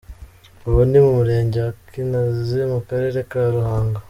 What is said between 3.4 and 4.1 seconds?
Ruhango.